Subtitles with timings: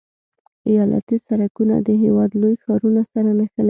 [0.69, 3.59] ایالتي سرکونه د هېواد لوی ښارونه سره نښلوي